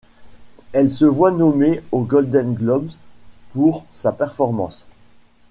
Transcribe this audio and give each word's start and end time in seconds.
Elle 0.73 0.89
se 0.89 1.05
voit 1.05 1.29
nommée 1.29 1.79
aux 1.91 2.01
Golden 2.01 2.55
Globes 2.55 2.89
pour 3.53 3.85
sa 3.93 4.11
performance. 4.11 4.87